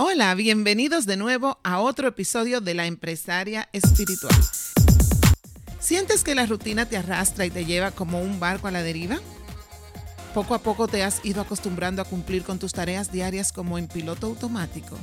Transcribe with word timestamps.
Hola, 0.00 0.32
bienvenidos 0.36 1.06
de 1.06 1.16
nuevo 1.16 1.58
a 1.64 1.80
otro 1.80 2.06
episodio 2.06 2.60
de 2.60 2.72
La 2.72 2.86
Empresaria 2.86 3.68
Espiritual. 3.72 4.32
¿Sientes 5.80 6.22
que 6.22 6.36
la 6.36 6.46
rutina 6.46 6.86
te 6.86 6.96
arrastra 6.96 7.46
y 7.46 7.50
te 7.50 7.64
lleva 7.64 7.90
como 7.90 8.22
un 8.22 8.38
barco 8.38 8.68
a 8.68 8.70
la 8.70 8.84
deriva? 8.84 9.18
Poco 10.34 10.54
a 10.54 10.60
poco 10.60 10.86
te 10.86 11.02
has 11.02 11.24
ido 11.24 11.40
acostumbrando 11.42 12.00
a 12.00 12.04
cumplir 12.04 12.44
con 12.44 12.60
tus 12.60 12.72
tareas 12.72 13.10
diarias 13.10 13.50
como 13.50 13.76
en 13.76 13.88
piloto 13.88 14.28
automático. 14.28 14.96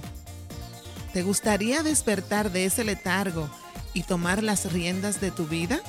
¿Te 1.12 1.24
gustaría 1.24 1.84
despertar 1.84 2.50
de 2.54 2.64
ese 2.64 2.86
letargo 2.86 3.50
y 3.94 4.04
tomar 4.04 4.44
las 4.44 4.72
riendas 4.72 5.20
de 5.20 5.32
tu 5.32 5.46
vida? 5.46 5.82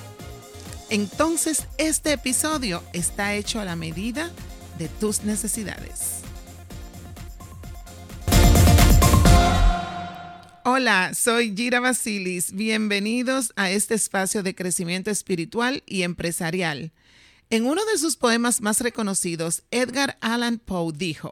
Entonces 0.90 1.68
este 1.78 2.12
episodio 2.12 2.82
está 2.92 3.34
hecho 3.34 3.60
a 3.60 3.64
la 3.64 3.76
medida 3.76 4.32
de 4.78 4.88
tus 4.88 5.23
necesidades. 5.23 6.25
Hola, 10.68 11.14
soy 11.14 11.54
Gira 11.54 11.78
Basilis. 11.78 12.50
Bienvenidos 12.50 13.52
a 13.54 13.70
este 13.70 13.95
espacio 13.95 14.42
de 14.42 14.56
crecimiento 14.56 15.12
espiritual 15.12 15.84
y 15.86 16.02
empresarial. 16.02 16.90
En 17.50 17.66
uno 17.66 17.84
de 17.84 17.96
sus 17.98 18.16
poemas 18.16 18.60
más 18.60 18.80
reconocidos, 18.80 19.62
Edgar 19.70 20.18
Allan 20.20 20.58
Poe 20.58 20.92
dijo, 20.92 21.30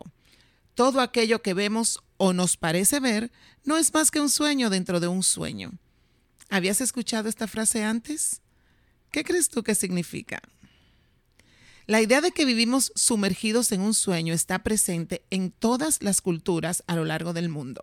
Todo 0.76 1.00
aquello 1.00 1.42
que 1.42 1.52
vemos 1.52 1.98
o 2.16 2.32
nos 2.32 2.56
parece 2.56 3.00
ver 3.00 3.32
no 3.64 3.76
es 3.76 3.92
más 3.92 4.12
que 4.12 4.20
un 4.20 4.30
sueño 4.30 4.70
dentro 4.70 5.00
de 5.00 5.08
un 5.08 5.24
sueño. 5.24 5.72
¿Habías 6.48 6.80
escuchado 6.80 7.28
esta 7.28 7.48
frase 7.48 7.82
antes? 7.82 8.40
¿Qué 9.10 9.24
crees 9.24 9.48
tú 9.48 9.64
que 9.64 9.74
significa? 9.74 10.42
La 11.86 12.00
idea 12.00 12.22
de 12.22 12.32
que 12.32 12.46
vivimos 12.46 12.92
sumergidos 12.94 13.70
en 13.70 13.82
un 13.82 13.92
sueño 13.92 14.32
está 14.32 14.62
presente 14.62 15.22
en 15.28 15.50
todas 15.50 16.02
las 16.02 16.22
culturas 16.22 16.82
a 16.86 16.96
lo 16.96 17.04
largo 17.04 17.34
del 17.34 17.50
mundo. 17.50 17.82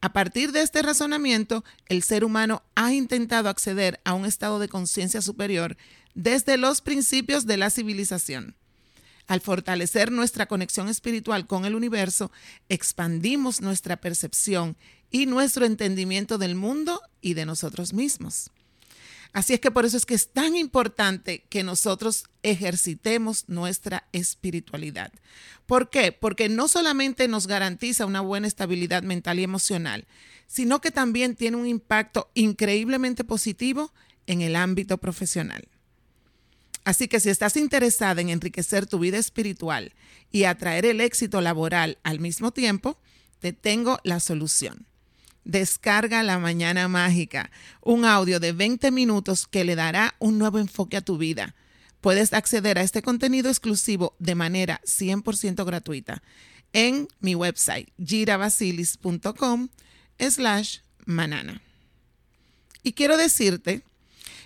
A 0.00 0.14
partir 0.14 0.52
de 0.52 0.62
este 0.62 0.80
razonamiento, 0.80 1.62
el 1.86 2.02
ser 2.02 2.24
humano 2.24 2.62
ha 2.74 2.94
intentado 2.94 3.50
acceder 3.50 4.00
a 4.04 4.14
un 4.14 4.24
estado 4.24 4.58
de 4.58 4.68
conciencia 4.68 5.20
superior 5.20 5.76
desde 6.14 6.56
los 6.56 6.80
principios 6.80 7.44
de 7.44 7.58
la 7.58 7.68
civilización. 7.68 8.56
Al 9.26 9.42
fortalecer 9.42 10.10
nuestra 10.10 10.46
conexión 10.46 10.88
espiritual 10.88 11.46
con 11.46 11.66
el 11.66 11.74
universo, 11.74 12.32
expandimos 12.70 13.60
nuestra 13.60 13.98
percepción 13.98 14.78
y 15.10 15.26
nuestro 15.26 15.66
entendimiento 15.66 16.38
del 16.38 16.54
mundo 16.54 17.02
y 17.20 17.34
de 17.34 17.44
nosotros 17.44 17.92
mismos. 17.92 18.50
Así 19.32 19.54
es 19.54 19.60
que 19.60 19.70
por 19.70 19.86
eso 19.86 19.96
es 19.96 20.04
que 20.04 20.14
es 20.14 20.32
tan 20.32 20.56
importante 20.56 21.44
que 21.48 21.62
nosotros 21.62 22.24
ejercitemos 22.42 23.48
nuestra 23.48 24.06
espiritualidad. 24.12 25.10
¿Por 25.64 25.88
qué? 25.88 26.12
Porque 26.12 26.50
no 26.50 26.68
solamente 26.68 27.28
nos 27.28 27.46
garantiza 27.46 28.04
una 28.04 28.20
buena 28.20 28.46
estabilidad 28.46 29.02
mental 29.02 29.38
y 29.38 29.44
emocional, 29.44 30.06
sino 30.46 30.82
que 30.82 30.90
también 30.90 31.34
tiene 31.34 31.56
un 31.56 31.66
impacto 31.66 32.30
increíblemente 32.34 33.24
positivo 33.24 33.94
en 34.26 34.42
el 34.42 34.54
ámbito 34.54 34.98
profesional. 34.98 35.66
Así 36.84 37.08
que 37.08 37.20
si 37.20 37.30
estás 37.30 37.56
interesada 37.56 38.20
en 38.20 38.28
enriquecer 38.28 38.86
tu 38.86 38.98
vida 38.98 39.16
espiritual 39.16 39.94
y 40.30 40.44
atraer 40.44 40.84
el 40.84 41.00
éxito 41.00 41.40
laboral 41.40 41.98
al 42.02 42.20
mismo 42.20 42.50
tiempo, 42.50 42.98
te 43.38 43.52
tengo 43.52 43.98
la 44.02 44.20
solución. 44.20 44.86
Descarga 45.44 46.22
La 46.22 46.38
Mañana 46.38 46.88
Mágica, 46.88 47.50
un 47.80 48.04
audio 48.04 48.40
de 48.40 48.52
20 48.52 48.90
minutos 48.90 49.46
que 49.46 49.64
le 49.64 49.74
dará 49.74 50.14
un 50.18 50.38
nuevo 50.38 50.58
enfoque 50.58 50.96
a 50.96 51.00
tu 51.02 51.18
vida. 51.18 51.54
Puedes 52.00 52.32
acceder 52.32 52.78
a 52.78 52.82
este 52.82 53.02
contenido 53.02 53.48
exclusivo 53.48 54.14
de 54.18 54.34
manera 54.34 54.80
100% 54.84 55.64
gratuita 55.64 56.22
en 56.72 57.08
mi 57.20 57.34
website 57.34 57.92
girabasilis.com 57.98 59.68
slash 60.18 60.78
manana. 61.04 61.60
Y 62.82 62.92
quiero 62.92 63.16
decirte 63.16 63.82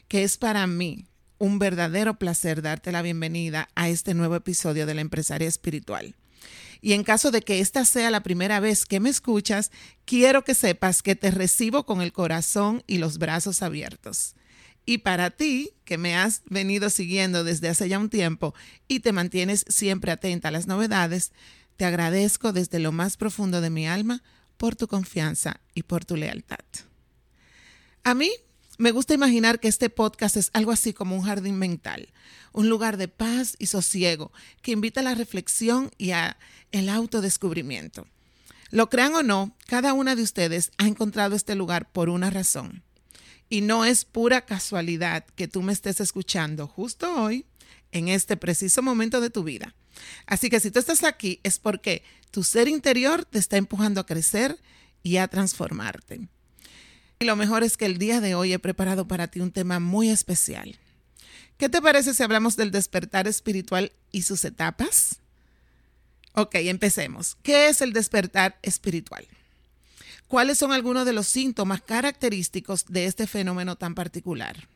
que 0.08 0.22
es 0.22 0.36
para 0.36 0.66
mí 0.66 1.06
un 1.38 1.58
verdadero 1.58 2.18
placer 2.18 2.62
darte 2.62 2.92
la 2.92 3.02
bienvenida 3.02 3.68
a 3.74 3.88
este 3.88 4.14
nuevo 4.14 4.36
episodio 4.36 4.86
de 4.86 4.94
la 4.94 5.00
empresaria 5.00 5.48
espiritual. 5.48 6.14
Y 6.80 6.92
en 6.92 7.04
caso 7.04 7.30
de 7.30 7.42
que 7.42 7.60
esta 7.60 7.84
sea 7.84 8.10
la 8.10 8.22
primera 8.22 8.60
vez 8.60 8.84
que 8.84 9.00
me 9.00 9.10
escuchas, 9.10 9.70
quiero 10.04 10.44
que 10.44 10.54
sepas 10.54 11.02
que 11.02 11.16
te 11.16 11.30
recibo 11.30 11.84
con 11.84 12.02
el 12.02 12.12
corazón 12.12 12.82
y 12.86 12.98
los 12.98 13.18
brazos 13.18 13.62
abiertos. 13.62 14.34
Y 14.84 14.98
para 14.98 15.30
ti, 15.30 15.72
que 15.84 15.98
me 15.98 16.16
has 16.16 16.42
venido 16.46 16.90
siguiendo 16.90 17.42
desde 17.42 17.68
hace 17.68 17.88
ya 17.88 17.98
un 17.98 18.08
tiempo 18.08 18.54
y 18.86 19.00
te 19.00 19.12
mantienes 19.12 19.64
siempre 19.68 20.12
atenta 20.12 20.48
a 20.48 20.52
las 20.52 20.68
novedades, 20.68 21.32
te 21.76 21.84
agradezco 21.84 22.52
desde 22.52 22.78
lo 22.78 22.92
más 22.92 23.16
profundo 23.16 23.60
de 23.60 23.70
mi 23.70 23.88
alma 23.88 24.22
por 24.56 24.76
tu 24.76 24.86
confianza 24.86 25.60
y 25.74 25.82
por 25.82 26.04
tu 26.04 26.16
lealtad. 26.16 26.64
A 28.04 28.14
mí 28.14 28.30
me 28.78 28.90
gusta 28.90 29.14
imaginar 29.14 29.58
que 29.58 29.68
este 29.68 29.88
podcast 29.90 30.36
es 30.36 30.50
algo 30.52 30.72
así 30.72 30.92
como 30.92 31.16
un 31.16 31.22
jardín 31.22 31.58
mental, 31.58 32.12
un 32.52 32.68
lugar 32.68 32.96
de 32.96 33.08
paz 33.08 33.56
y 33.58 33.66
sosiego 33.66 34.32
que 34.62 34.72
invita 34.72 35.00
a 35.00 35.04
la 35.04 35.14
reflexión 35.14 35.90
y 35.96 36.10
a 36.10 36.36
el 36.72 36.88
autodescubrimiento. 36.88 38.06
Lo 38.70 38.90
crean 38.90 39.14
o 39.14 39.22
no, 39.22 39.56
cada 39.66 39.92
una 39.92 40.14
de 40.14 40.22
ustedes 40.22 40.72
ha 40.76 40.86
encontrado 40.86 41.36
este 41.36 41.54
lugar 41.54 41.90
por 41.90 42.08
una 42.08 42.30
razón. 42.30 42.82
Y 43.48 43.60
no 43.60 43.84
es 43.84 44.04
pura 44.04 44.44
casualidad 44.44 45.24
que 45.36 45.48
tú 45.48 45.62
me 45.62 45.72
estés 45.72 46.00
escuchando 46.00 46.66
justo 46.66 47.22
hoy, 47.22 47.46
en 47.92 48.08
este 48.08 48.36
preciso 48.36 48.82
momento 48.82 49.20
de 49.20 49.30
tu 49.30 49.44
vida. 49.44 49.74
Así 50.26 50.50
que 50.50 50.60
si 50.60 50.70
tú 50.70 50.80
estás 50.80 51.04
aquí 51.04 51.40
es 51.44 51.58
porque 51.58 52.02
tu 52.30 52.42
ser 52.42 52.68
interior 52.68 53.24
te 53.24 53.38
está 53.38 53.56
empujando 53.56 54.00
a 54.00 54.06
crecer 54.06 54.58
y 55.02 55.16
a 55.16 55.28
transformarte. 55.28 56.28
Y 57.18 57.24
lo 57.24 57.36
mejor 57.36 57.62
es 57.62 57.76
que 57.76 57.86
el 57.86 57.98
día 57.98 58.20
de 58.20 58.34
hoy 58.34 58.52
he 58.52 58.58
preparado 58.58 59.08
para 59.08 59.28
ti 59.28 59.40
un 59.40 59.52
tema 59.52 59.80
muy 59.80 60.10
especial. 60.10 60.78
¿Qué 61.56 61.68
te 61.68 61.80
parece 61.80 62.12
si 62.12 62.22
hablamos 62.22 62.56
del 62.56 62.70
despertar 62.70 63.26
espiritual 63.26 63.92
y 64.12 64.22
sus 64.22 64.44
etapas? 64.44 65.20
Ok, 66.34 66.56
empecemos. 66.56 67.38
¿Qué 67.42 67.68
es 67.68 67.80
el 67.80 67.94
despertar 67.94 68.58
espiritual? 68.62 69.26
¿Cuáles 70.28 70.58
son 70.58 70.72
algunos 70.72 71.06
de 71.06 71.14
los 71.14 71.26
síntomas 71.26 71.80
característicos 71.80 72.84
de 72.86 73.06
este 73.06 73.26
fenómeno 73.26 73.76
tan 73.76 73.94
particular? 73.94 74.68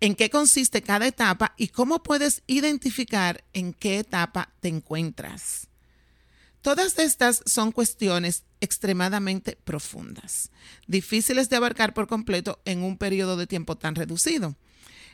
¿En 0.00 0.14
qué 0.14 0.30
consiste 0.30 0.82
cada 0.82 1.06
etapa 1.06 1.54
y 1.58 1.68
cómo 1.68 2.02
puedes 2.02 2.42
identificar 2.46 3.44
en 3.52 3.74
qué 3.74 3.98
etapa 3.98 4.54
te 4.60 4.68
encuentras? 4.68 5.68
Todas 6.64 6.98
estas 6.98 7.42
son 7.44 7.72
cuestiones 7.72 8.44
extremadamente 8.62 9.58
profundas, 9.64 10.50
difíciles 10.86 11.50
de 11.50 11.56
abarcar 11.56 11.92
por 11.92 12.06
completo 12.06 12.58
en 12.64 12.82
un 12.82 12.96
periodo 12.96 13.36
de 13.36 13.46
tiempo 13.46 13.76
tan 13.76 13.94
reducido. 13.94 14.56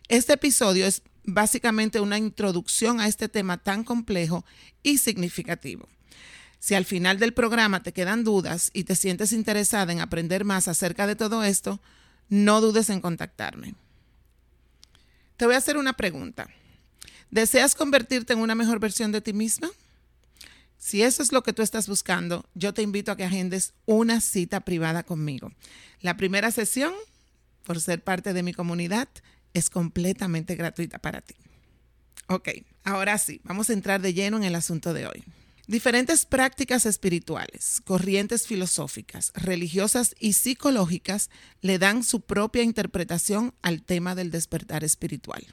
Este 0.06 0.34
episodio 0.34 0.86
es 0.86 1.02
básicamente 1.24 1.98
una 1.98 2.18
introducción 2.18 3.00
a 3.00 3.08
este 3.08 3.28
tema 3.28 3.58
tan 3.58 3.82
complejo 3.82 4.44
y 4.84 4.98
significativo. 4.98 5.88
Si 6.60 6.76
al 6.76 6.84
final 6.84 7.18
del 7.18 7.34
programa 7.34 7.82
te 7.82 7.92
quedan 7.92 8.22
dudas 8.22 8.70
y 8.72 8.84
te 8.84 8.94
sientes 8.94 9.32
interesada 9.32 9.92
en 9.92 9.98
aprender 9.98 10.44
más 10.44 10.68
acerca 10.68 11.08
de 11.08 11.16
todo 11.16 11.42
esto, 11.42 11.80
no 12.28 12.60
dudes 12.60 12.90
en 12.90 13.00
contactarme. 13.00 13.74
Te 15.36 15.46
voy 15.46 15.56
a 15.56 15.58
hacer 15.58 15.78
una 15.78 15.94
pregunta. 15.94 16.48
¿Deseas 17.32 17.74
convertirte 17.74 18.34
en 18.34 18.38
una 18.38 18.54
mejor 18.54 18.78
versión 18.78 19.10
de 19.10 19.20
ti 19.20 19.32
misma? 19.32 19.68
Si 20.80 21.02
eso 21.02 21.22
es 21.22 21.30
lo 21.30 21.42
que 21.42 21.52
tú 21.52 21.60
estás 21.60 21.86
buscando, 21.86 22.48
yo 22.54 22.72
te 22.72 22.80
invito 22.80 23.12
a 23.12 23.16
que 23.16 23.24
agendes 23.24 23.74
una 23.84 24.22
cita 24.22 24.60
privada 24.60 25.02
conmigo. 25.02 25.52
La 26.00 26.16
primera 26.16 26.50
sesión, 26.50 26.94
por 27.64 27.78
ser 27.82 28.02
parte 28.02 28.32
de 28.32 28.42
mi 28.42 28.54
comunidad, 28.54 29.06
es 29.52 29.68
completamente 29.68 30.56
gratuita 30.56 30.98
para 30.98 31.20
ti. 31.20 31.34
Ok, 32.28 32.48
ahora 32.82 33.18
sí, 33.18 33.42
vamos 33.44 33.68
a 33.68 33.74
entrar 33.74 34.00
de 34.00 34.14
lleno 34.14 34.38
en 34.38 34.44
el 34.44 34.54
asunto 34.54 34.94
de 34.94 35.06
hoy. 35.06 35.22
Diferentes 35.66 36.24
prácticas 36.24 36.86
espirituales, 36.86 37.82
corrientes 37.84 38.46
filosóficas, 38.46 39.32
religiosas 39.34 40.16
y 40.18 40.32
psicológicas 40.32 41.28
le 41.60 41.78
dan 41.78 42.04
su 42.04 42.22
propia 42.22 42.62
interpretación 42.62 43.52
al 43.60 43.82
tema 43.82 44.14
del 44.14 44.30
despertar 44.30 44.82
espiritual. 44.82 45.46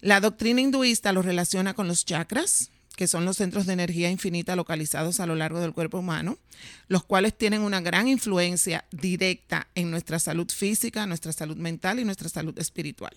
La 0.00 0.18
doctrina 0.18 0.60
hinduista 0.60 1.12
lo 1.12 1.22
relaciona 1.22 1.72
con 1.72 1.86
los 1.86 2.04
chakras, 2.04 2.72
que 2.96 3.08
son 3.08 3.24
los 3.24 3.36
centros 3.36 3.66
de 3.66 3.72
energía 3.72 4.10
infinita 4.10 4.56
localizados 4.56 5.20
a 5.20 5.26
lo 5.26 5.34
largo 5.34 5.60
del 5.60 5.72
cuerpo 5.72 5.98
humano, 5.98 6.38
los 6.88 7.04
cuales 7.04 7.36
tienen 7.36 7.62
una 7.62 7.80
gran 7.80 8.08
influencia 8.08 8.84
directa 8.90 9.68
en 9.74 9.90
nuestra 9.90 10.18
salud 10.18 10.50
física, 10.50 11.06
nuestra 11.06 11.32
salud 11.32 11.56
mental 11.56 11.98
y 11.98 12.04
nuestra 12.04 12.28
salud 12.28 12.58
espiritual. 12.58 13.12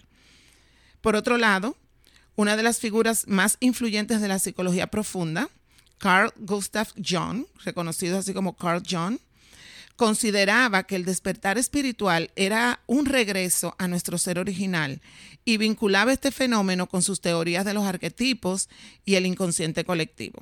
Por 1.02 1.16
otro 1.16 1.38
lado, 1.38 1.78
una 2.36 2.58
de 2.58 2.64
las 2.64 2.80
figuras 2.80 3.28
más 3.28 3.58
influyentes 3.60 4.22
de 4.22 4.28
la 4.28 4.40
psicología 4.40 4.88
profunda, 4.88 5.50
Carl 5.98 6.34
Gustav 6.38 6.88
Jung, 6.96 7.46
reconocido 7.64 8.18
así 8.18 8.34
como 8.34 8.56
Carl 8.56 8.84
Jung, 8.88 9.20
consideraba 9.96 10.84
que 10.84 10.96
el 10.96 11.06
despertar 11.06 11.58
espiritual 11.58 12.32
era 12.36 12.82
un 12.86 13.06
regreso 13.06 13.76
a 13.78 13.88
nuestro 13.88 14.18
ser 14.18 14.40
original 14.40 15.02
y 15.46 15.58
vinculaba 15.58 16.12
este 16.12 16.32
fenómeno 16.32 16.88
con 16.88 17.02
sus 17.02 17.22
teorías 17.22 17.66
de 17.66 17.74
los 17.74 17.86
arquetipos 17.86 18.70
y 19.06 19.16
el 19.16 19.26
inconsciente 19.26 19.86
colectivo. 19.86 20.40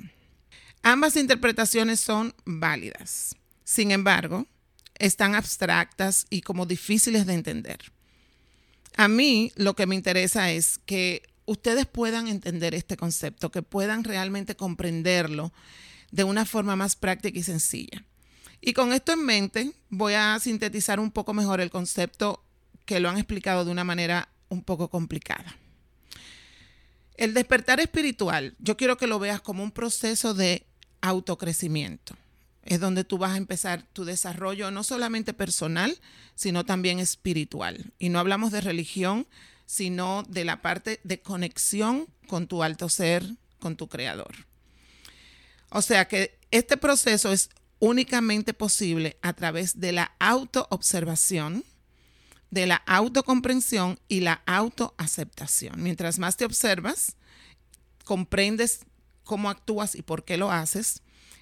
Ambas 0.82 1.16
interpretaciones 1.16 2.00
son 2.00 2.34
válidas. 2.46 3.36
Sin 3.64 3.92
embargo, 3.92 4.48
están 4.98 5.36
abstractas 5.36 6.26
y 6.30 6.42
como 6.42 6.66
difíciles 6.66 7.26
de 7.26 7.34
entender. 7.34 7.80
A 8.96 9.08
mí 9.08 9.52
lo 9.56 9.76
que 9.76 9.88
me 9.88 9.96
interesa 9.96 10.52
es 10.52 10.80
que 10.86 11.24
ustedes 11.46 11.86
puedan 11.86 12.28
entender 12.28 12.76
este 12.76 12.98
concepto, 12.98 13.52
que 13.52 13.62
puedan 13.62 14.04
realmente 14.04 14.56
comprenderlo 14.56 15.54
de 16.12 16.24
una 16.24 16.46
forma 16.46 16.76
más 16.76 16.96
práctica 16.96 17.40
y 17.40 17.44
sencilla. 17.44 18.06
Y 18.66 18.72
con 18.72 18.94
esto 18.94 19.12
en 19.12 19.26
mente, 19.26 19.74
voy 19.90 20.14
a 20.14 20.40
sintetizar 20.40 21.02
un 21.02 21.12
poco 21.12 21.34
mejor 21.34 21.60
el 21.60 21.70
concepto 21.70 22.42
que 22.86 23.02
lo 23.02 23.10
han 23.10 23.18
explicado 23.18 23.66
de 23.66 23.72
una 23.72 23.84
manera 23.84 24.30
un 24.48 24.64
poco 24.64 24.90
complicada. 24.90 25.58
El 27.16 27.34
despertar 27.34 27.82
espiritual, 27.82 28.56
yo 28.60 28.78
quiero 28.78 28.96
que 28.96 29.06
lo 29.06 29.20
veas 29.20 29.42
como 29.42 29.64
un 29.64 29.72
proceso 29.72 30.34
de 30.34 30.66
autocrecimiento. 31.02 32.16
Es 32.64 32.80
donde 32.80 33.04
tú 33.04 33.18
vas 33.18 33.34
a 33.34 33.38
empezar 33.38 33.84
tu 33.92 34.06
desarrollo 34.06 34.72
no 34.72 34.86
solamente 34.86 35.34
personal, 35.34 36.00
sino 36.34 36.64
también 36.64 37.00
espiritual. 37.00 37.92
Y 38.00 38.08
no 38.08 38.20
hablamos 38.20 38.54
de 38.54 38.62
religión, 38.62 39.28
sino 39.66 40.24
de 40.30 40.46
la 40.46 40.62
parte 40.62 41.02
de 41.04 41.20
conexión 41.20 42.08
con 42.28 42.48
tu 42.48 42.64
alto 42.64 42.88
ser, 42.88 43.26
con 43.60 43.76
tu 43.76 43.90
creador. 43.90 44.34
O 45.70 45.82
sea 45.82 46.08
que 46.08 46.40
este 46.50 46.78
proceso 46.78 47.34
es 47.34 47.50
únicamente 47.84 48.54
posible 48.54 49.18
a 49.22 49.34
través 49.34 49.82
de 49.82 49.92
la 49.92 50.14
autoobservación, 50.20 51.66
de 52.50 52.66
la 52.66 52.78
autocomprensión 52.78 54.00
y 54.08 54.22
la 54.22 54.42
autoaceptación. 54.46 55.84
Mientras 55.84 56.18
más 56.18 56.38
te 56.38 56.46
observas, 56.46 57.18
comprendes 58.06 58.86
cómo 59.26 59.50
actúas 59.50 59.96
y 59.96 60.02
por 60.02 60.24
qué 60.24 60.38
lo 60.38 60.50
haces 60.50 61.02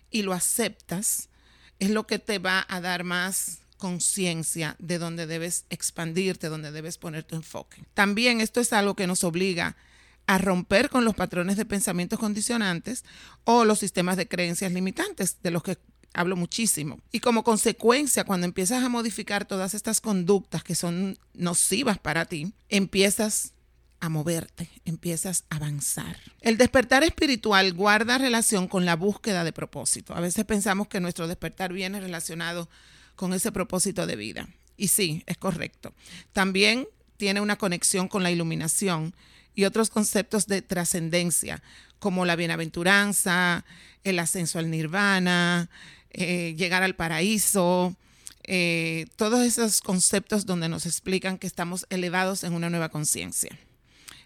y 0.10 0.24
lo 0.24 0.34
aceptas, 0.34 1.30
es 1.78 1.92
lo 1.92 2.08
que 2.08 2.18
te 2.18 2.40
va 2.40 2.66
a 2.68 2.82
dar 2.82 3.04
más 3.04 3.60
conciencia 3.78 4.76
de 4.80 4.98
dónde 4.98 5.28
debes 5.28 5.66
expandirte, 5.70 6.50
dónde 6.50 6.72
debes 6.72 6.98
poner 6.98 7.24
tu 7.24 7.36
enfoque. 7.36 7.84
También 7.94 8.42
esto 8.42 8.62
es 8.62 8.74
algo 8.74 8.96
que 8.96 9.06
nos 9.06 9.24
obliga 9.24 9.78
a 10.26 10.40
romper 10.40 10.90
con 10.90 11.06
los 11.06 11.14
patrones 11.14 11.56
de 11.58 11.66
pensamientos 11.66 12.18
condicionantes 12.18 13.06
o 13.44 13.64
los 13.64 13.78
sistemas 13.78 14.18
de 14.18 14.28
creencias 14.28 14.72
limitantes 14.72 15.38
de 15.44 15.52
los 15.52 15.62
que 15.62 15.78
hablo 16.14 16.36
muchísimo. 16.36 17.00
Y 17.12 17.20
como 17.20 17.44
consecuencia, 17.44 18.24
cuando 18.24 18.46
empiezas 18.46 18.84
a 18.84 18.90
modificar 18.90 19.46
todas 19.46 19.74
estas 19.74 20.02
conductas 20.02 20.64
que 20.64 20.76
son 20.76 21.18
nocivas 21.34 22.00
para 22.00 22.26
ti, 22.26 22.54
empiezas 22.70 23.54
a 24.00 24.10
moverte, 24.10 24.70
empiezas 24.84 25.46
a 25.50 25.58
avanzar. 25.58 26.18
El 26.42 26.58
despertar 26.58 27.04
espiritual 27.04 27.74
guarda 27.74 28.18
relación 28.18 28.68
con 28.68 28.84
la 28.84 28.96
búsqueda 28.96 29.44
de 29.44 29.54
propósito. 29.54 30.16
A 30.16 30.20
veces 30.20 30.44
pensamos 30.44 30.88
que 30.88 31.00
nuestro 31.00 31.28
despertar 31.28 31.72
viene 31.72 32.02
relacionado 32.02 32.68
con 33.16 33.34
ese 33.34 33.52
propósito 33.52 34.08
de 34.08 34.16
vida. 34.16 34.50
Y 34.76 34.88
sí, 34.88 35.24
es 35.28 35.38
correcto. 35.38 35.94
También 36.34 36.88
tiene 37.18 37.42
una 37.42 37.58
conexión 37.58 38.08
con 38.08 38.24
la 38.24 38.32
iluminación 38.32 39.14
y 39.54 39.66
otros 39.66 39.92
conceptos 39.92 40.48
de 40.48 40.64
trascendencia, 40.64 41.62
como 42.00 42.26
la 42.26 42.36
bienaventuranza, 42.36 43.64
el 44.04 44.18
ascenso 44.18 44.58
al 44.58 44.72
nirvana, 44.72 45.70
eh, 46.14 46.56
llegar 46.58 46.84
al 46.84 46.96
paraíso, 46.96 47.96
eh, 48.44 49.06
todos 49.16 49.42
esos 49.46 49.82
conceptos 49.82 50.46
donde 50.46 50.70
nos 50.70 50.86
explican 50.86 51.38
que 51.38 51.48
estamos 51.48 51.86
elevados 51.90 52.44
en 52.44 52.54
una 52.54 52.70
nueva 52.70 52.90
conciencia. 52.90 53.58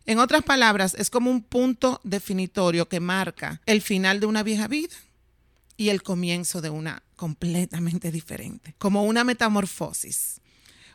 En 0.06 0.20
otras 0.20 0.44
palabras, 0.44 0.96
es 0.96 1.10
como 1.10 1.32
un 1.32 1.42
punto 1.42 2.00
definitorio 2.04 2.88
que 2.88 3.00
marca 3.00 3.62
el 3.66 3.82
final 3.82 4.20
de 4.20 4.28
una 4.28 4.44
vieja 4.44 4.68
vida 4.68 4.96
y 5.78 5.90
el 5.90 6.04
comienzo 6.04 6.62
de 6.62 6.70
una 6.70 7.04
completamente 7.16 8.12
diferente, 8.12 8.76
como 8.78 9.04
una 9.04 9.24
metamorfosis, 9.24 10.42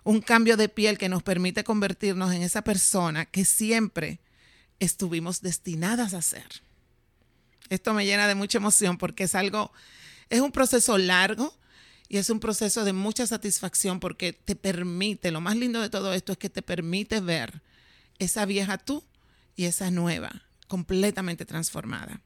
un 0.05 0.21
cambio 0.21 0.57
de 0.57 0.69
piel 0.69 0.97
que 0.97 1.09
nos 1.09 1.23
permite 1.23 1.65
convertirnos 1.65 2.33
en 2.33 2.43
esa 2.43 2.63
persona 2.63 3.27
que 3.27 3.45
siempre 3.45 4.21
estuvimos 4.79 5.43
destinadas 5.43 6.15
a 6.15 6.23
ser. 6.23 6.47
Esto 7.69 7.95
me 7.95 8.07
llena 8.07 8.27
de 8.27 8.35
mucha 8.35 8.59
emoción 8.59 8.97
porque 8.97 9.25
es 9.25 9.35
algo 9.35 9.73
es 10.31 10.41
un 10.41 10.53
proceso 10.53 10.97
largo 10.97 11.55
y 12.09 12.17
es 12.17 12.31
un 12.31 12.41
proceso 12.41 12.85
de 12.85 12.93
mucha 12.93 13.27
satisfacción 13.27 14.01
porque 14.01 14.33
te 14.33 14.57
permite, 14.57 15.31
lo 15.31 15.41
más 15.41 15.57
lindo 15.57 15.81
de 15.81 15.91
todo 15.91 16.15
esto 16.15 16.33
es 16.33 16.39
que 16.39 16.49
te 16.49 16.63
permite 16.63 17.21
ver 17.21 17.63
esa 18.19 18.47
vieja 18.47 18.79
tú 18.79 19.05
y 19.57 19.65
esa 19.65 19.91
nueva, 19.91 20.43
completamente 20.69 21.45
transformada. 21.45 22.23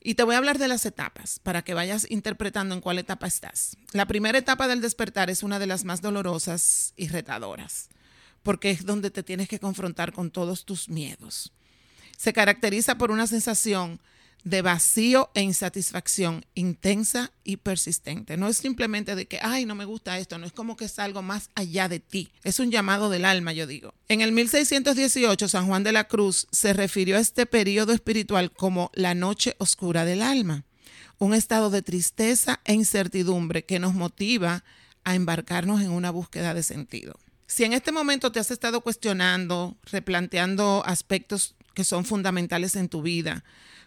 Y 0.00 0.14
te 0.14 0.22
voy 0.22 0.34
a 0.34 0.38
hablar 0.38 0.58
de 0.58 0.68
las 0.68 0.86
etapas 0.86 1.40
para 1.40 1.62
que 1.62 1.74
vayas 1.74 2.06
interpretando 2.10 2.74
en 2.74 2.80
cuál 2.80 2.98
etapa 2.98 3.26
estás. 3.26 3.76
La 3.92 4.06
primera 4.06 4.38
etapa 4.38 4.68
del 4.68 4.80
despertar 4.80 5.30
es 5.30 5.42
una 5.42 5.58
de 5.58 5.66
las 5.66 5.84
más 5.84 6.00
dolorosas 6.00 6.92
y 6.96 7.08
retadoras, 7.08 7.88
porque 8.44 8.70
es 8.70 8.86
donde 8.86 9.10
te 9.10 9.24
tienes 9.24 9.48
que 9.48 9.58
confrontar 9.58 10.12
con 10.12 10.30
todos 10.30 10.64
tus 10.64 10.88
miedos. 10.88 11.52
Se 12.16 12.32
caracteriza 12.32 12.98
por 12.98 13.10
una 13.10 13.26
sensación 13.26 14.00
de 14.46 14.62
vacío 14.62 15.28
e 15.34 15.42
insatisfacción 15.42 16.46
intensa 16.54 17.32
y 17.42 17.56
persistente. 17.56 18.36
No 18.36 18.46
es 18.46 18.56
simplemente 18.56 19.16
de 19.16 19.26
que, 19.26 19.40
ay, 19.42 19.66
no 19.66 19.74
me 19.74 19.84
gusta 19.84 20.20
esto, 20.20 20.38
no 20.38 20.46
es 20.46 20.52
como 20.52 20.76
que 20.76 20.84
es 20.84 21.00
algo 21.00 21.20
más 21.20 21.50
allá 21.56 21.88
de 21.88 21.98
ti. 21.98 22.30
Es 22.44 22.60
un 22.60 22.70
llamado 22.70 23.10
del 23.10 23.24
alma, 23.24 23.52
yo 23.52 23.66
digo. 23.66 23.92
En 24.06 24.20
el 24.20 24.30
1618, 24.30 25.48
San 25.48 25.66
Juan 25.66 25.82
de 25.82 25.90
la 25.90 26.04
Cruz 26.04 26.46
se 26.52 26.72
refirió 26.72 27.16
a 27.16 27.20
este 27.20 27.44
periodo 27.44 27.92
espiritual 27.92 28.52
como 28.52 28.92
la 28.94 29.16
noche 29.16 29.56
oscura 29.58 30.04
del 30.04 30.22
alma, 30.22 30.64
un 31.18 31.34
estado 31.34 31.68
de 31.68 31.82
tristeza 31.82 32.60
e 32.64 32.72
incertidumbre 32.72 33.64
que 33.64 33.80
nos 33.80 33.94
motiva 33.94 34.62
a 35.02 35.16
embarcarnos 35.16 35.80
en 35.80 35.90
una 35.90 36.12
búsqueda 36.12 36.54
de 36.54 36.62
sentido. 36.62 37.18
Si 37.48 37.64
en 37.64 37.72
este 37.72 37.90
momento 37.90 38.30
te 38.30 38.38
has 38.38 38.52
estado 38.52 38.80
cuestionando, 38.80 39.76
replanteando 39.82 40.84
aspectos 40.86 41.56
que 41.74 41.82
son 41.82 42.04
fundamentales 42.04 42.76
en 42.76 42.88
tu 42.88 43.02
vida, 43.02 43.42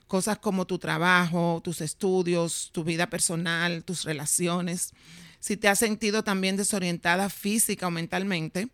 cosas 0.09 0.39
como 0.39 0.65
tu 0.65 0.79
trabajo, 0.79 1.61
tus 1.63 1.81
estudios, 1.81 2.71
tu 2.73 2.83
vida 2.83 3.11
personal, 3.11 3.83
tus 3.83 4.05
relaciones, 4.05 4.91
si 5.39 5.55
te 5.55 5.67
has 5.67 5.77
sentido 5.77 6.23
también 6.23 6.57
desorientada 6.57 7.29
física 7.29 7.87
o 7.87 7.91
mentalmente 7.91 8.69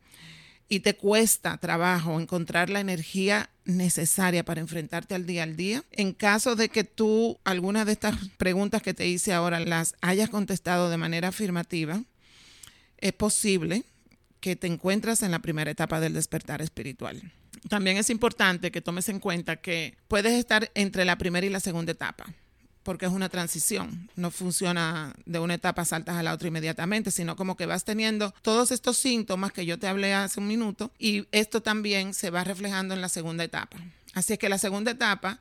y 0.69 0.79
te 0.79 0.95
cuesta 0.95 1.57
trabajo 1.57 2.21
encontrar 2.21 2.69
la 2.69 2.79
energía 2.79 3.49
necesaria 3.65 4.45
para 4.45 4.61
enfrentarte 4.61 5.13
al 5.13 5.25
día 5.25 5.43
al 5.43 5.57
día, 5.57 5.83
en 5.91 6.13
caso 6.13 6.55
de 6.55 6.69
que 6.69 6.85
tú 6.85 7.37
algunas 7.43 7.85
de 7.85 7.91
estas 7.91 8.15
preguntas 8.37 8.81
que 8.81 8.93
te 8.93 9.05
hice 9.05 9.33
ahora 9.33 9.59
las 9.59 9.93
hayas 9.99 10.29
contestado 10.29 10.89
de 10.89 10.97
manera 10.97 11.27
afirmativa, 11.27 12.01
es 12.97 13.11
posible 13.11 13.83
que 14.39 14.55
te 14.55 14.67
encuentras 14.67 15.21
en 15.21 15.31
la 15.31 15.39
primera 15.39 15.69
etapa 15.69 15.99
del 15.99 16.13
despertar 16.13 16.61
espiritual 16.61 17.21
también 17.69 17.97
es 17.97 18.09
importante 18.09 18.71
que 18.71 18.81
tomes 18.81 19.09
en 19.09 19.19
cuenta 19.19 19.57
que 19.57 19.97
puedes 20.07 20.33
estar 20.33 20.71
entre 20.75 21.05
la 21.05 21.17
primera 21.17 21.45
y 21.45 21.49
la 21.49 21.59
segunda 21.59 21.91
etapa, 21.91 22.25
porque 22.83 23.05
es 23.05 23.11
una 23.11 23.29
transición. 23.29 24.09
No 24.15 24.31
funciona 24.31 25.13
de 25.25 25.39
una 25.39 25.55
etapa 25.55 25.85
saltas 25.85 26.15
a 26.15 26.23
la 26.23 26.33
otra 26.33 26.47
inmediatamente, 26.47 27.11
sino 27.11 27.35
como 27.35 27.55
que 27.55 27.65
vas 27.65 27.85
teniendo 27.85 28.33
todos 28.41 28.71
estos 28.71 28.97
síntomas 28.97 29.51
que 29.51 29.65
yo 29.65 29.79
te 29.79 29.87
hablé 29.87 30.13
hace 30.13 30.39
un 30.39 30.47
minuto 30.47 30.91
y 30.99 31.27
esto 31.31 31.61
también 31.61 32.13
se 32.13 32.29
va 32.29 32.43
reflejando 32.43 32.93
en 32.93 33.01
la 33.01 33.09
segunda 33.09 33.43
etapa. 33.43 33.77
Así 34.13 34.33
es 34.33 34.39
que 34.39 34.49
la 34.49 34.57
segunda 34.57 34.91
etapa 34.91 35.39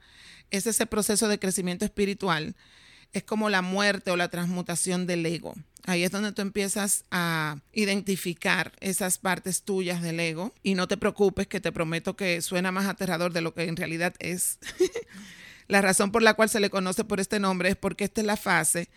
es 0.50 0.66
ese 0.66 0.86
proceso 0.86 1.28
de 1.28 1.38
crecimiento 1.38 1.84
espiritual 1.84 2.54
es 3.14 3.22
como 3.22 3.48
la 3.48 3.62
muerte 3.62 4.10
o 4.10 4.16
la 4.16 4.28
transmutación 4.28 5.06
del 5.06 5.24
ego. 5.24 5.54
Ahí 5.86 6.02
es 6.02 6.10
donde 6.10 6.32
tú 6.32 6.42
empiezas 6.42 7.04
a 7.10 7.58
identificar 7.72 8.72
esas 8.80 9.18
partes 9.18 9.62
tuyas 9.62 10.02
del 10.02 10.18
ego 10.18 10.52
y 10.62 10.74
no 10.74 10.88
te 10.88 10.96
preocupes 10.96 11.46
que 11.46 11.60
te 11.60 11.72
prometo 11.72 12.16
que 12.16 12.42
suena 12.42 12.72
más 12.72 12.86
aterrador 12.86 13.32
de 13.32 13.40
lo 13.42 13.54
que 13.54 13.64
en 13.64 13.76
realidad 13.76 14.14
es. 14.18 14.58
la 15.68 15.80
razón 15.80 16.10
por 16.10 16.22
la 16.22 16.34
cual 16.34 16.48
se 16.48 16.60
le 16.60 16.70
conoce 16.70 17.04
por 17.04 17.20
este 17.20 17.38
nombre 17.38 17.70
es 17.70 17.76
porque 17.76 18.04
esta 18.04 18.20
es 18.20 18.26
la 18.26 18.36
fase 18.36 18.88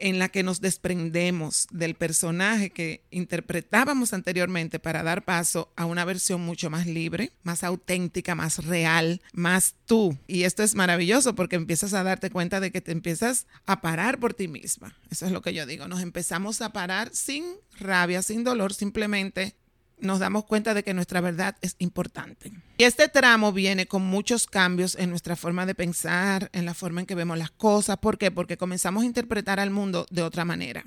en 0.00 0.18
la 0.18 0.28
que 0.28 0.42
nos 0.42 0.60
desprendemos 0.60 1.66
del 1.70 1.94
personaje 1.94 2.70
que 2.70 3.04
interpretábamos 3.10 4.12
anteriormente 4.12 4.78
para 4.78 5.02
dar 5.02 5.24
paso 5.24 5.72
a 5.76 5.86
una 5.86 6.04
versión 6.04 6.40
mucho 6.40 6.70
más 6.70 6.86
libre, 6.86 7.32
más 7.42 7.64
auténtica, 7.64 8.34
más 8.34 8.64
real, 8.64 9.22
más 9.32 9.74
tú. 9.86 10.16
Y 10.26 10.44
esto 10.44 10.62
es 10.62 10.74
maravilloso 10.74 11.34
porque 11.34 11.56
empiezas 11.56 11.94
a 11.94 12.02
darte 12.02 12.30
cuenta 12.30 12.60
de 12.60 12.70
que 12.70 12.80
te 12.80 12.92
empiezas 12.92 13.46
a 13.66 13.80
parar 13.80 14.18
por 14.18 14.34
ti 14.34 14.48
misma. 14.48 14.96
Eso 15.10 15.26
es 15.26 15.32
lo 15.32 15.42
que 15.42 15.54
yo 15.54 15.66
digo, 15.66 15.88
nos 15.88 16.02
empezamos 16.02 16.60
a 16.62 16.72
parar 16.72 17.10
sin 17.12 17.44
rabia, 17.78 18.22
sin 18.22 18.44
dolor, 18.44 18.74
simplemente 18.74 19.54
nos 20.00 20.18
damos 20.18 20.44
cuenta 20.44 20.74
de 20.74 20.82
que 20.82 20.94
nuestra 20.94 21.20
verdad 21.20 21.56
es 21.60 21.76
importante. 21.78 22.52
Y 22.78 22.84
este 22.84 23.08
tramo 23.08 23.52
viene 23.52 23.86
con 23.86 24.02
muchos 24.02 24.46
cambios 24.46 24.96
en 24.96 25.10
nuestra 25.10 25.36
forma 25.36 25.66
de 25.66 25.74
pensar, 25.74 26.50
en 26.52 26.64
la 26.64 26.74
forma 26.74 27.00
en 27.00 27.06
que 27.06 27.14
vemos 27.14 27.38
las 27.38 27.50
cosas. 27.50 27.98
¿Por 27.98 28.18
qué? 28.18 28.30
Porque 28.30 28.56
comenzamos 28.56 29.02
a 29.02 29.06
interpretar 29.06 29.60
al 29.60 29.70
mundo 29.70 30.06
de 30.10 30.22
otra 30.22 30.44
manera. 30.44 30.84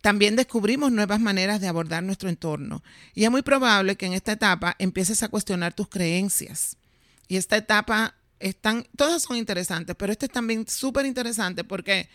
También 0.00 0.36
descubrimos 0.36 0.92
nuevas 0.92 1.20
maneras 1.20 1.60
de 1.60 1.68
abordar 1.68 2.02
nuestro 2.02 2.28
entorno. 2.28 2.82
Y 3.14 3.24
es 3.24 3.30
muy 3.30 3.42
probable 3.42 3.96
que 3.96 4.06
en 4.06 4.12
esta 4.12 4.32
etapa 4.32 4.76
empieces 4.78 5.22
a 5.22 5.28
cuestionar 5.28 5.72
tus 5.72 5.88
creencias. 5.88 6.76
Y 7.26 7.36
esta 7.36 7.56
etapa 7.56 8.14
están, 8.40 8.86
todas 8.96 9.22
son 9.22 9.36
interesantes, 9.36 9.96
pero 9.96 10.12
esta 10.12 10.26
es 10.26 10.32
también 10.32 10.66
súper 10.68 11.06
interesante 11.06 11.64
porque 11.64 12.08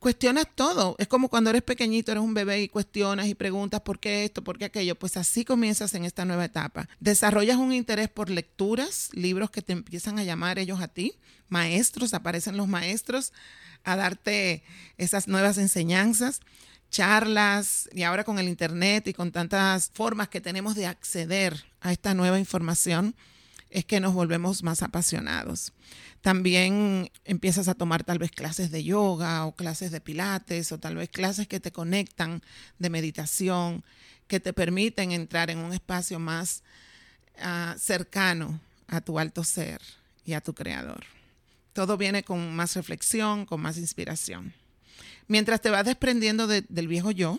cuestionas 0.00 0.46
todo. 0.52 0.96
Es 0.98 1.06
como 1.06 1.28
cuando 1.28 1.50
eres 1.50 1.62
pequeñito, 1.62 2.10
eres 2.10 2.24
un 2.24 2.34
bebé 2.34 2.62
y 2.62 2.68
cuestionas 2.68 3.28
y 3.28 3.36
preguntas 3.36 3.82
por 3.82 4.00
qué 4.00 4.24
esto, 4.24 4.42
por 4.42 4.58
qué 4.58 4.64
aquello. 4.64 4.96
Pues 4.96 5.16
así 5.16 5.44
comienzas 5.44 5.94
en 5.94 6.04
esta 6.04 6.24
nueva 6.24 6.46
etapa. 6.46 6.88
Desarrollas 6.98 7.58
un 7.58 7.72
interés 7.72 8.08
por 8.08 8.30
lecturas, 8.30 9.10
libros 9.12 9.50
que 9.50 9.62
te 9.62 9.72
empiezan 9.72 10.18
a 10.18 10.24
llamar 10.24 10.58
ellos 10.58 10.80
a 10.80 10.88
ti, 10.88 11.14
maestros, 11.48 12.14
aparecen 12.14 12.56
los 12.56 12.66
maestros 12.66 13.32
a 13.84 13.94
darte 13.94 14.64
esas 14.98 15.28
nuevas 15.28 15.56
enseñanzas 15.58 16.40
charlas 16.90 17.88
y 17.92 18.02
ahora 18.02 18.24
con 18.24 18.38
el 18.38 18.48
internet 18.48 19.06
y 19.06 19.14
con 19.14 19.30
tantas 19.30 19.90
formas 19.94 20.28
que 20.28 20.40
tenemos 20.40 20.74
de 20.74 20.86
acceder 20.86 21.64
a 21.80 21.92
esta 21.92 22.14
nueva 22.14 22.40
información, 22.40 23.14
es 23.70 23.84
que 23.84 24.00
nos 24.00 24.14
volvemos 24.14 24.62
más 24.62 24.82
apasionados. 24.82 25.72
También 26.20 27.10
empiezas 27.24 27.68
a 27.68 27.74
tomar 27.74 28.04
tal 28.04 28.18
vez 28.18 28.30
clases 28.30 28.70
de 28.70 28.84
yoga 28.84 29.46
o 29.46 29.54
clases 29.54 29.90
de 29.90 30.00
pilates 30.00 30.72
o 30.72 30.78
tal 30.78 30.96
vez 30.96 31.08
clases 31.08 31.48
que 31.48 31.60
te 31.60 31.72
conectan 31.72 32.42
de 32.78 32.90
meditación, 32.90 33.84
que 34.26 34.40
te 34.40 34.52
permiten 34.52 35.12
entrar 35.12 35.50
en 35.50 35.58
un 35.58 35.72
espacio 35.72 36.18
más 36.18 36.62
ah, 37.38 37.74
cercano 37.78 38.60
a 38.88 39.00
tu 39.00 39.18
alto 39.18 39.44
ser 39.44 39.80
y 40.24 40.34
a 40.34 40.40
tu 40.40 40.54
creador. 40.54 41.04
Todo 41.72 41.96
viene 41.96 42.24
con 42.24 42.54
más 42.54 42.74
reflexión, 42.74 43.46
con 43.46 43.60
más 43.60 43.78
inspiración. 43.78 44.52
Mientras 45.28 45.60
te 45.60 45.70
vas 45.70 45.84
desprendiendo 45.84 46.48
del 46.48 46.88
viejo 46.88 47.12
yo, 47.12 47.38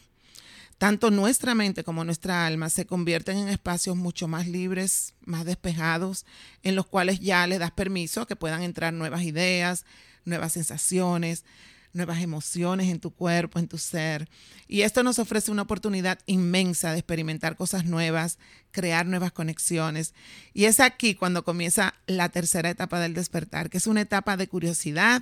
tanto 0.82 1.12
nuestra 1.12 1.54
mente 1.54 1.84
como 1.84 2.04
nuestra 2.04 2.48
alma 2.48 2.68
se 2.72 2.88
convierten 2.88 3.38
en 3.38 3.50
espacios 3.50 3.96
mucho 3.96 4.28
más 4.28 4.48
libres, 4.48 5.14
más 5.24 5.46
despejados, 5.46 6.26
en 6.64 6.76
los 6.76 6.88
cuales 6.88 7.20
ya 7.20 7.46
le 7.46 7.60
das 7.60 7.70
permiso 7.70 8.22
a 8.22 8.28
que 8.28 8.36
puedan 8.36 8.64
entrar 8.64 8.92
nuevas 8.92 9.22
ideas, 9.22 9.86
nuevas 10.26 10.54
sensaciones, 10.54 11.46
nuevas 11.94 12.24
emociones 12.24 12.90
en 12.90 13.00
tu 13.00 13.12
cuerpo, 13.12 13.60
en 13.60 13.68
tu 13.68 13.78
ser. 13.78 14.28
Y 14.68 14.82
esto 14.82 15.04
nos 15.04 15.20
ofrece 15.20 15.52
una 15.52 15.62
oportunidad 15.62 16.18
inmensa 16.26 16.94
de 16.94 16.98
experimentar 16.98 17.58
cosas 17.58 17.86
nuevas, 17.86 18.40
crear 18.72 19.06
nuevas 19.06 19.32
conexiones. 19.32 20.16
Y 20.52 20.66
es 20.66 20.80
aquí 20.80 21.14
cuando 21.14 21.44
comienza 21.44 21.94
la 22.08 22.30
tercera 22.30 22.72
etapa 22.72 23.00
del 23.00 23.14
despertar, 23.14 23.70
que 23.70 23.78
es 23.78 23.86
una 23.86 24.02
etapa 24.02 24.36
de 24.36 24.48
curiosidad, 24.48 25.22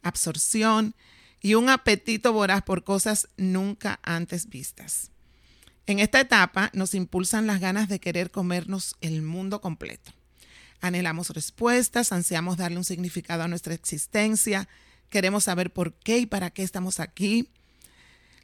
absorción 0.00 0.94
y 1.42 1.54
un 1.54 1.68
apetito 1.68 2.32
voraz 2.32 2.62
por 2.62 2.84
cosas 2.84 3.28
nunca 3.36 3.98
antes 4.02 4.48
vistas. 4.48 5.10
En 5.86 5.98
esta 5.98 6.20
etapa 6.20 6.70
nos 6.72 6.94
impulsan 6.94 7.48
las 7.48 7.60
ganas 7.60 7.88
de 7.88 7.98
querer 7.98 8.30
comernos 8.30 8.94
el 9.00 9.22
mundo 9.22 9.60
completo. 9.60 10.12
Anhelamos 10.80 11.30
respuestas, 11.30 12.12
ansiamos 12.12 12.56
darle 12.56 12.78
un 12.78 12.84
significado 12.84 13.42
a 13.42 13.48
nuestra 13.48 13.74
existencia, 13.74 14.68
queremos 15.10 15.44
saber 15.44 15.72
por 15.72 15.92
qué 15.92 16.18
y 16.18 16.26
para 16.26 16.50
qué 16.50 16.62
estamos 16.62 17.00
aquí. 17.00 17.48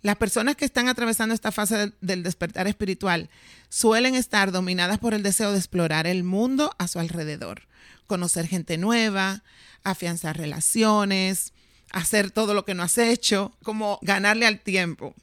Las 0.03 0.17
personas 0.17 0.57
que 0.57 0.65
están 0.65 0.89
atravesando 0.89 1.35
esta 1.35 1.53
fase 1.53 1.93
del 2.01 2.23
despertar 2.23 2.67
espiritual 2.67 3.31
suelen 3.69 4.15
estar 4.15 4.53
dominadas 4.53 4.99
por 4.99 5.15
el 5.15 5.23
deseo 5.23 5.53
de 5.53 5.59
explorar 5.59 6.07
el 6.07 6.25
mundo 6.25 6.75
a 6.79 6.87
su 6.89 6.99
alrededor, 6.99 7.63
conocer 8.07 8.47
gente 8.47 8.79
nueva, 8.79 9.43
afianzar 9.83 10.37
relaciones, 10.37 11.53
hacer 11.93 12.31
todo 12.31 12.55
lo 12.55 12.65
que 12.65 12.75
no 12.75 12.83
has 12.83 12.99
hecho, 12.99 13.53
como 13.63 13.99
ganarle 14.03 14.47
al 14.47 14.61
tiempo. 14.61 15.15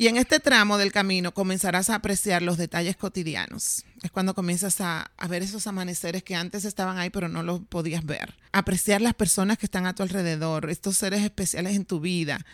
Y 0.00 0.06
en 0.06 0.16
este 0.16 0.38
tramo 0.38 0.78
del 0.78 0.92
camino 0.92 1.34
comenzarás 1.34 1.90
a 1.90 1.96
apreciar 1.96 2.40
los 2.40 2.56
detalles 2.56 2.96
cotidianos. 2.96 3.84
Es 4.04 4.12
cuando 4.12 4.32
comienzas 4.32 4.80
a, 4.80 5.10
ver 5.28 5.42
esos 5.42 5.66
amaneceres 5.66 6.22
que 6.22 6.36
antes 6.36 6.64
estaban 6.64 6.98
ahí 6.98 7.10
pero 7.10 7.28
no 7.28 7.42
los 7.42 7.62
podías 7.62 8.06
ver. 8.06 8.36
Apreciar 8.52 9.00
las 9.00 9.14
personas 9.14 9.58
que 9.58 9.66
están 9.66 9.86
a 9.86 9.96
tu 9.96 10.04
alrededor, 10.04 10.70
estos 10.70 10.96
seres 10.96 11.24
especiales 11.24 11.74
en 11.74 11.84
tu 11.84 11.98
vida. 11.98 12.46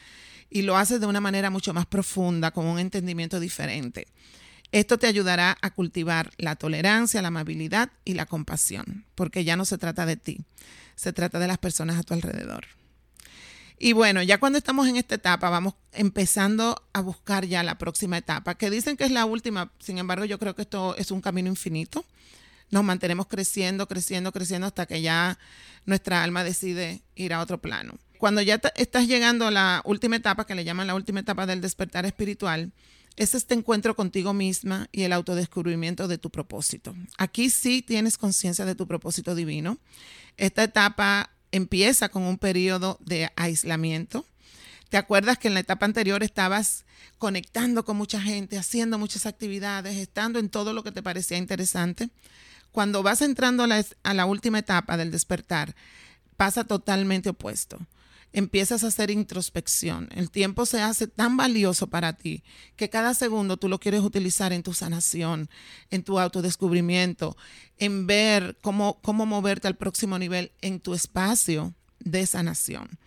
Y 0.48 0.62
lo 0.62 0.78
haces 0.78 1.00
de 1.00 1.06
una 1.06 1.20
manera 1.20 1.50
mucho 1.50 1.74
más 1.74 1.84
profunda, 1.84 2.50
con 2.50 2.64
un 2.64 2.78
entendimiento 2.78 3.38
diferente. 3.38 4.06
Esto 4.72 4.96
te 4.96 5.06
ayudará 5.06 5.58
a 5.60 5.68
cultivar 5.68 6.30
la 6.38 6.56
tolerancia, 6.56 7.20
la 7.20 7.28
amabilidad 7.28 7.90
y 8.06 8.14
la 8.14 8.24
compasión, 8.24 9.04
porque 9.14 9.44
ya 9.44 9.56
no 9.56 9.66
se 9.66 9.76
trata 9.76 10.06
de 10.06 10.16
ti, 10.16 10.40
se 10.96 11.12
trata 11.12 11.38
de 11.38 11.46
las 11.46 11.58
personas 11.58 11.98
a 11.98 12.02
tu 12.04 12.14
alrededor. 12.14 12.64
Y 13.78 13.92
bueno, 13.92 14.22
ya 14.22 14.38
cuando 14.38 14.58
estamos 14.58 14.86
en 14.88 14.96
esta 14.96 15.16
etapa, 15.16 15.50
vamos 15.50 15.74
empezando 15.92 16.80
a 16.92 17.00
buscar 17.00 17.46
ya 17.46 17.62
la 17.62 17.76
próxima 17.76 18.18
etapa, 18.18 18.54
que 18.54 18.70
dicen 18.70 18.96
que 18.96 19.04
es 19.04 19.10
la 19.10 19.24
última, 19.24 19.72
sin 19.80 19.98
embargo 19.98 20.24
yo 20.24 20.38
creo 20.38 20.54
que 20.54 20.62
esto 20.62 20.96
es 20.96 21.10
un 21.10 21.20
camino 21.20 21.48
infinito. 21.48 22.04
Nos 22.70 22.84
mantenemos 22.84 23.26
creciendo, 23.26 23.86
creciendo, 23.86 24.32
creciendo 24.32 24.66
hasta 24.66 24.86
que 24.86 25.02
ya 25.02 25.38
nuestra 25.86 26.22
alma 26.22 26.44
decide 26.44 27.02
ir 27.14 27.34
a 27.34 27.40
otro 27.40 27.58
plano. 27.58 27.94
Cuando 28.18 28.40
ya 28.40 28.60
estás 28.76 29.06
llegando 29.06 29.46
a 29.46 29.50
la 29.50 29.82
última 29.84 30.16
etapa, 30.16 30.46
que 30.46 30.54
le 30.54 30.64
llaman 30.64 30.86
la 30.86 30.94
última 30.94 31.20
etapa 31.20 31.46
del 31.46 31.60
despertar 31.60 32.06
espiritual, 32.06 32.72
es 33.16 33.34
este 33.34 33.54
encuentro 33.54 33.94
contigo 33.94 34.32
misma 34.32 34.88
y 34.92 35.02
el 35.02 35.12
autodescubrimiento 35.12 36.08
de 36.08 36.18
tu 36.18 36.30
propósito. 36.30 36.94
Aquí 37.18 37.50
sí 37.50 37.82
tienes 37.82 38.18
conciencia 38.18 38.64
de 38.64 38.74
tu 38.74 38.86
propósito 38.86 39.34
divino. 39.34 39.78
Esta 40.36 40.64
etapa 40.64 41.30
empieza 41.54 42.08
con 42.08 42.24
un 42.24 42.36
periodo 42.36 42.98
de 43.00 43.30
aislamiento. 43.36 44.26
¿Te 44.88 44.96
acuerdas 44.96 45.38
que 45.38 45.48
en 45.48 45.54
la 45.54 45.60
etapa 45.60 45.86
anterior 45.86 46.22
estabas 46.24 46.84
conectando 47.18 47.84
con 47.84 47.96
mucha 47.96 48.20
gente, 48.20 48.58
haciendo 48.58 48.98
muchas 48.98 49.24
actividades, 49.24 49.96
estando 49.96 50.40
en 50.40 50.48
todo 50.48 50.72
lo 50.72 50.82
que 50.82 50.90
te 50.90 51.02
parecía 51.02 51.38
interesante? 51.38 52.10
Cuando 52.72 53.04
vas 53.04 53.22
entrando 53.22 53.62
a 53.62 53.66
la, 53.68 53.84
a 54.02 54.14
la 54.14 54.26
última 54.26 54.58
etapa 54.58 54.96
del 54.96 55.12
despertar, 55.12 55.76
pasa 56.36 56.64
totalmente 56.64 57.28
opuesto 57.28 57.78
empiezas 58.34 58.82
a 58.82 58.88
hacer 58.88 59.10
introspección. 59.10 60.08
El 60.12 60.30
tiempo 60.30 60.66
se 60.66 60.82
hace 60.82 61.06
tan 61.06 61.36
valioso 61.36 61.86
para 61.86 62.12
ti 62.12 62.42
que 62.76 62.90
cada 62.90 63.14
segundo 63.14 63.56
tú 63.56 63.68
lo 63.68 63.78
quieres 63.78 64.02
utilizar 64.02 64.52
en 64.52 64.64
tu 64.64 64.74
sanación, 64.74 65.48
en 65.90 66.02
tu 66.02 66.18
autodescubrimiento, 66.18 67.36
en 67.78 68.06
ver 68.06 68.58
cómo, 68.60 69.00
cómo 69.02 69.24
moverte 69.24 69.68
al 69.68 69.76
próximo 69.76 70.18
nivel 70.18 70.50
en 70.60 70.80
tu 70.80 70.94
espacio 70.94 71.74
de 72.00 72.26
sanación. 72.26 72.98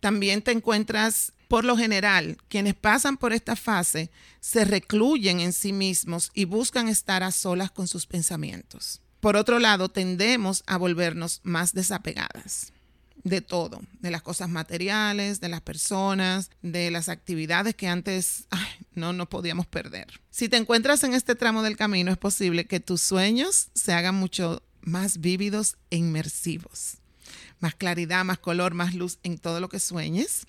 También 0.00 0.42
te 0.42 0.52
encuentras, 0.52 1.32
por 1.48 1.64
lo 1.64 1.76
general, 1.76 2.36
quienes 2.48 2.74
pasan 2.74 3.16
por 3.16 3.32
esta 3.32 3.56
fase 3.56 4.10
se 4.40 4.66
recluyen 4.66 5.40
en 5.40 5.54
sí 5.54 5.72
mismos 5.72 6.30
y 6.34 6.44
buscan 6.44 6.88
estar 6.88 7.22
a 7.22 7.30
solas 7.30 7.70
con 7.70 7.88
sus 7.88 8.06
pensamientos. 8.06 9.00
Por 9.20 9.36
otro 9.36 9.58
lado, 9.58 9.88
tendemos 9.88 10.62
a 10.66 10.76
volvernos 10.76 11.40
más 11.42 11.72
desapegadas 11.72 12.72
de 13.24 13.40
todo, 13.40 13.80
de 14.00 14.10
las 14.10 14.22
cosas 14.22 14.48
materiales, 14.48 15.40
de 15.40 15.48
las 15.48 15.60
personas, 15.60 16.50
de 16.62 16.90
las 16.90 17.08
actividades 17.08 17.74
que 17.74 17.88
antes 17.88 18.46
no 18.94 19.12
nos 19.12 19.28
podíamos 19.28 19.66
perder. 19.66 20.08
Si 20.30 20.48
te 20.48 20.56
encuentras 20.56 21.04
en 21.04 21.14
este 21.14 21.34
tramo 21.34 21.62
del 21.62 21.76
camino, 21.76 22.10
es 22.10 22.18
posible 22.18 22.66
que 22.66 22.80
tus 22.80 23.00
sueños 23.00 23.68
se 23.74 23.92
hagan 23.92 24.14
mucho 24.14 24.62
más 24.82 25.20
vívidos 25.20 25.76
e 25.90 25.96
inmersivos. 25.96 26.98
Más 27.60 27.76
claridad, 27.76 28.24
más 28.24 28.38
color, 28.38 28.74
más 28.74 28.92
luz 28.92 29.20
en 29.22 29.38
todo 29.38 29.60
lo 29.60 29.68
que 29.68 29.78
sueñes. 29.78 30.46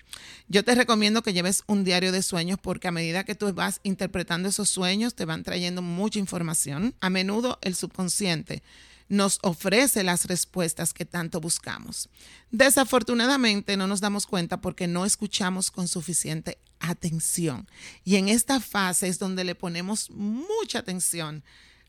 Yo 0.48 0.64
te 0.64 0.74
recomiendo 0.74 1.22
que 1.22 1.32
lleves 1.32 1.62
un 1.68 1.84
diario 1.84 2.10
de 2.10 2.22
sueños 2.22 2.58
porque 2.60 2.88
a 2.88 2.92
medida 2.92 3.22
que 3.22 3.36
tú 3.36 3.52
vas 3.52 3.78
interpretando 3.84 4.48
esos 4.48 4.68
sueños 4.68 5.14
te 5.14 5.24
van 5.24 5.44
trayendo 5.44 5.80
mucha 5.80 6.18
información. 6.18 6.96
A 7.00 7.10
menudo 7.10 7.60
el 7.62 7.76
subconsciente 7.76 8.64
nos 9.08 9.38
ofrece 9.42 10.02
las 10.02 10.24
respuestas 10.26 10.92
que 10.92 11.04
tanto 11.04 11.40
buscamos. 11.40 12.08
Desafortunadamente 12.50 13.76
no 13.76 13.86
nos 13.86 14.00
damos 14.00 14.26
cuenta 14.26 14.60
porque 14.60 14.86
no 14.86 15.04
escuchamos 15.04 15.70
con 15.70 15.88
suficiente 15.88 16.58
atención. 16.80 17.68
Y 18.04 18.16
en 18.16 18.28
esta 18.28 18.60
fase 18.60 19.08
es 19.08 19.18
donde 19.18 19.44
le 19.44 19.54
ponemos 19.54 20.10
mucha 20.10 20.78
atención 20.78 21.44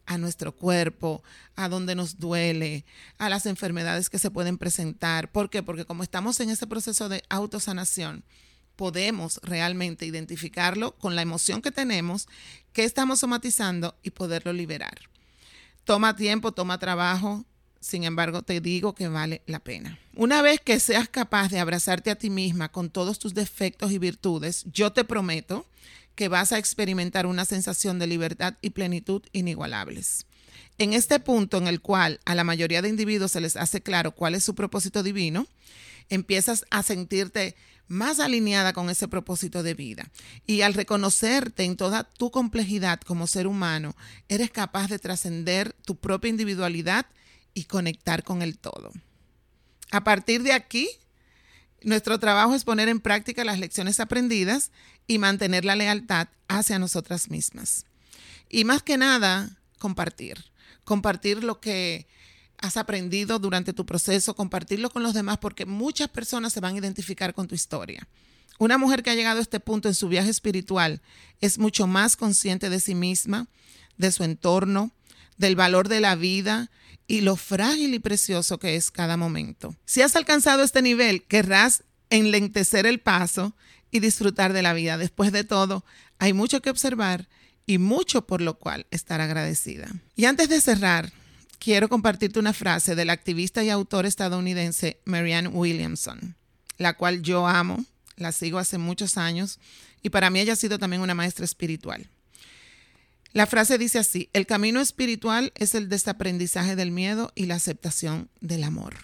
a 0.05 0.17
nuestro 0.17 0.55
cuerpo, 0.55 1.23
a 1.55 1.67
donde 1.67 1.95
nos 1.95 2.19
duele, 2.19 2.85
a 3.17 3.29
las 3.29 3.45
enfermedades 3.45 4.09
que 4.09 4.19
se 4.19 4.29
pueden 4.29 4.57
presentar. 4.57 5.31
¿Por 5.31 5.49
qué? 5.49 5.63
Porque 5.63 5.85
como 5.85 6.03
estamos 6.03 6.39
en 6.39 6.49
ese 6.49 6.67
proceso 6.67 7.09
de 7.09 7.23
autosanación, 7.29 8.23
podemos 8.75 9.39
realmente 9.41 10.05
identificarlo 10.05 10.95
con 10.97 11.15
la 11.15 11.21
emoción 11.21 11.61
que 11.61 11.71
tenemos, 11.71 12.27
que 12.73 12.83
estamos 12.83 13.19
somatizando 13.19 13.95
y 14.03 14.11
poderlo 14.11 14.53
liberar. 14.53 14.99
Toma 15.85 16.15
tiempo, 16.15 16.51
toma 16.51 16.79
trabajo, 16.79 17.45
sin 17.79 18.03
embargo 18.03 18.41
te 18.41 18.59
digo 18.59 18.95
que 18.95 19.07
vale 19.07 19.43
la 19.45 19.59
pena. 19.59 19.99
Una 20.15 20.41
vez 20.41 20.59
que 20.59 20.79
seas 20.79 21.07
capaz 21.07 21.49
de 21.49 21.59
abrazarte 21.59 22.09
a 22.09 22.15
ti 22.15 22.31
misma 22.31 22.71
con 22.71 22.89
todos 22.89 23.19
tus 23.19 23.35
defectos 23.35 23.91
y 23.91 23.99
virtudes, 23.99 24.65
yo 24.73 24.91
te 24.93 25.03
prometo 25.03 25.67
que 26.15 26.27
vas 26.27 26.51
a 26.51 26.57
experimentar 26.57 27.27
una 27.27 27.45
sensación 27.45 27.99
de 27.99 28.07
libertad 28.07 28.55
y 28.61 28.71
plenitud 28.71 29.21
inigualables. 29.31 30.25
En 30.77 30.93
este 30.93 31.19
punto 31.19 31.57
en 31.57 31.67
el 31.67 31.81
cual 31.81 32.19
a 32.25 32.35
la 32.35 32.43
mayoría 32.43 32.81
de 32.81 32.89
individuos 32.89 33.31
se 33.31 33.41
les 33.41 33.55
hace 33.55 33.81
claro 33.81 34.11
cuál 34.11 34.35
es 34.35 34.43
su 34.43 34.55
propósito 34.55 35.03
divino, 35.03 35.47
empiezas 36.09 36.65
a 36.69 36.83
sentirte 36.83 37.55
más 37.87 38.19
alineada 38.19 38.73
con 38.73 38.89
ese 38.89 39.07
propósito 39.07 39.63
de 39.63 39.73
vida. 39.73 40.11
Y 40.45 40.61
al 40.61 40.73
reconocerte 40.73 41.63
en 41.63 41.77
toda 41.77 42.03
tu 42.03 42.31
complejidad 42.31 42.99
como 43.01 43.27
ser 43.27 43.47
humano, 43.47 43.95
eres 44.27 44.51
capaz 44.51 44.87
de 44.87 44.99
trascender 44.99 45.73
tu 45.85 45.95
propia 45.95 46.29
individualidad 46.29 47.05
y 47.53 47.65
conectar 47.65 48.23
con 48.23 48.41
el 48.41 48.57
todo. 48.57 48.91
A 49.91 50.03
partir 50.03 50.43
de 50.43 50.53
aquí, 50.53 50.89
nuestro 51.81 52.19
trabajo 52.19 52.55
es 52.55 52.63
poner 52.63 52.89
en 52.89 52.99
práctica 52.99 53.45
las 53.45 53.59
lecciones 53.59 53.99
aprendidas 53.99 54.71
y 55.07 55.19
mantener 55.19 55.63
la 55.63 55.75
lealtad 55.75 56.27
hacia 56.47 56.79
nosotras 56.79 57.29
mismas. 57.29 57.85
Y 58.49 58.65
más 58.65 58.81
que 58.81 58.97
nada, 58.97 59.57
compartir. 59.77 60.43
Compartir 60.85 61.43
lo 61.43 61.59
que 61.59 62.07
has 62.57 62.77
aprendido 62.77 63.37
durante 63.39 63.73
tu 63.73 63.85
proceso, 63.85 64.35
compartirlo 64.35 64.89
con 64.89 65.03
los 65.03 65.13
demás, 65.13 65.37
porque 65.39 65.65
muchas 65.65 66.09
personas 66.09 66.53
se 66.53 66.61
van 66.61 66.75
a 66.75 66.79
identificar 66.79 67.33
con 67.33 67.47
tu 67.47 67.55
historia. 67.55 68.07
Una 68.57 68.77
mujer 68.77 69.03
que 69.03 69.09
ha 69.09 69.15
llegado 69.15 69.39
a 69.39 69.41
este 69.41 69.59
punto 69.59 69.89
en 69.89 69.95
su 69.95 70.07
viaje 70.07 70.29
espiritual 70.29 71.01
es 71.41 71.59
mucho 71.59 71.87
más 71.87 72.15
consciente 72.15 72.69
de 72.69 72.79
sí 72.79 72.95
misma, 72.95 73.47
de 73.97 74.11
su 74.11 74.23
entorno, 74.23 74.91
del 75.37 75.57
valor 75.57 75.89
de 75.89 75.99
la 75.99 76.15
vida 76.15 76.71
y 77.07 77.21
lo 77.21 77.35
frágil 77.35 77.93
y 77.93 77.99
precioso 77.99 78.57
que 78.57 78.75
es 78.75 78.91
cada 78.91 79.17
momento. 79.17 79.75
Si 79.85 80.01
has 80.01 80.15
alcanzado 80.15 80.63
este 80.63 80.81
nivel, 80.81 81.23
querrás 81.23 81.83
enlentecer 82.09 82.85
el 82.85 82.99
paso 82.99 83.55
y 83.91 83.99
disfrutar 83.99 84.53
de 84.53 84.61
la 84.61 84.73
vida. 84.73 84.97
Después 84.97 85.31
de 85.31 85.43
todo, 85.43 85.83
hay 86.17 86.33
mucho 86.33 86.61
que 86.61 86.69
observar 86.69 87.27
y 87.65 87.77
mucho 87.77 88.25
por 88.25 88.41
lo 88.41 88.57
cual 88.57 88.85
estar 88.91 89.21
agradecida. 89.21 89.89
Y 90.15 90.25
antes 90.25 90.49
de 90.49 90.61
cerrar, 90.61 91.11
quiero 91.59 91.89
compartirte 91.89 92.39
una 92.39 92.53
frase 92.53 92.95
del 92.95 93.09
activista 93.09 93.63
y 93.63 93.69
autor 93.69 94.05
estadounidense 94.05 94.99
Marianne 95.05 95.49
Williamson, 95.49 96.35
la 96.77 96.93
cual 96.93 97.21
yo 97.21 97.47
amo, 97.47 97.85
la 98.17 98.31
sigo 98.31 98.59
hace 98.59 98.77
muchos 98.77 99.17
años 99.17 99.59
y 100.01 100.09
para 100.09 100.29
mí 100.29 100.39
ella 100.39 100.53
ha 100.53 100.57
sido 100.57 100.79
también 100.79 101.01
una 101.01 101.15
maestra 101.15 101.45
espiritual. 101.45 102.07
La 103.33 103.47
frase 103.47 103.77
dice 103.77 103.99
así, 103.99 104.29
el 104.31 104.45
camino 104.45 104.79
espiritual 104.79 105.51
es 105.55 105.75
el 105.75 105.89
desaprendizaje 105.89 106.77
del 106.77 106.91
miedo 106.91 107.33
y 107.35 107.47
la 107.47 107.55
aceptación 107.55 108.29
del 108.39 108.63
amor. 108.63 108.95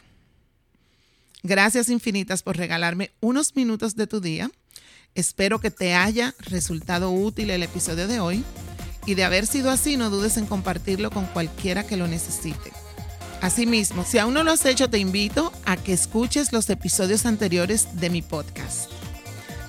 Gracias 1.44 1.90
infinitas 1.90 2.44
por 2.44 2.56
regalarme 2.56 3.12
unos 3.20 3.56
minutos 3.56 3.96
de 3.96 4.08
tu 4.08 4.22
día. 4.22 4.52
Espero 5.14 5.60
que 5.60 5.72
te 5.72 5.94
haya 5.94 6.34
resultado 6.40 7.12
útil 7.12 7.50
el 7.50 7.64
episodio 7.64 8.08
de 8.08 8.22
hoy 8.22 8.46
y 9.06 9.16
de 9.16 9.26
haber 9.26 9.46
sido 9.46 9.70
así, 9.70 9.98
no 9.98 10.10
dudes 10.10 10.38
en 10.38 10.46
compartirlo 10.46 11.12
con 11.12 11.26
cualquiera 11.26 11.86
que 11.86 11.98
lo 11.98 12.08
necesite. 12.08 12.72
Asimismo, 13.42 14.06
si 14.06 14.20
aún 14.20 14.34
no 14.34 14.44
lo 14.44 14.52
has 14.52 14.66
hecho, 14.66 14.90
te 14.90 15.00
invito 15.00 15.52
a 15.66 15.76
que 15.76 15.94
escuches 15.94 16.54
los 16.54 16.70
episodios 16.70 17.26
anteriores 17.26 18.00
de 18.00 18.10
mi 18.10 18.22
podcast. 18.22 18.90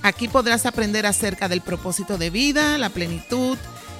Aquí 0.01 0.27
podrás 0.27 0.65
aprender 0.65 1.05
acerca 1.05 1.49
del 1.49 1.61
propósito 1.61 2.17
de 2.17 2.29
vida, 2.29 2.77
la 2.77 2.89
plenitud 2.89 3.57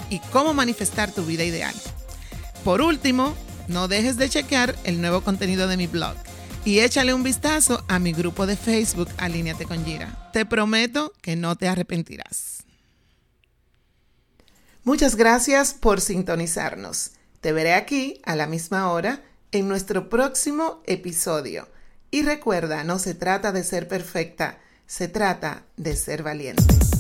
y 0.10 0.20
cómo 0.32 0.54
manifestar 0.54 1.12
tu 1.12 1.26
vida 1.26 1.44
ideal. 1.44 1.74
Por 2.64 2.82
último, 2.82 3.34
no 3.68 3.88
dejes 3.88 4.18
de 4.18 4.30
chequear 4.30 4.76
el 4.84 5.02
nuevo 5.02 5.22
contenido 5.22 5.68
de 5.68 5.78
mi 5.78 5.88
blog 5.88 6.16
y 6.66 6.80
échale 6.80 7.14
un 7.14 7.24
vistazo 7.24 7.84
a 7.88 8.00
mi 8.00 8.14
grupo 8.14 8.46
de 8.46 8.56
Facebook 8.56 9.10
Alíneate 9.18 9.66
con 9.66 9.84
Gira. 9.84 10.30
Te 10.32 10.46
prometo 10.46 11.14
que 11.22 11.36
no 11.36 11.56
te 11.56 11.68
arrepentirás. 11.68 12.64
Muchas 14.84 15.16
gracias 15.16 15.74
por 15.74 16.02
sintonizarnos. 16.02 17.12
Te 17.42 17.52
veré 17.52 17.74
aquí 17.74 18.22
a 18.26 18.36
la 18.36 18.48
misma 18.48 18.92
hora 18.92 19.22
en 19.52 19.68
nuestro 19.68 20.10
próximo 20.10 20.82
episodio. 20.86 21.68
Y 22.12 22.22
recuerda, 22.24 22.84
no 22.84 23.00
se 23.00 23.14
trata 23.14 23.52
de 23.52 23.64
ser 23.64 23.88
perfecta, 23.88 24.60
se 24.86 25.08
trata 25.08 25.64
de 25.78 25.96
ser 25.96 26.24
valiente. 26.24 26.93